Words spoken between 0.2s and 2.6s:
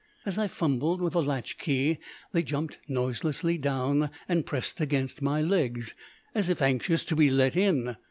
As I fumbled with the latch key they